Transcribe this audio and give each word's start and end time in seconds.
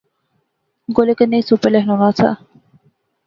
گولے 0.95 1.13
کنے 1.17 1.37
اُس 1.41 1.49
اُپر 1.53 1.69
لیخنونا 1.73 2.09
سا 2.17 2.29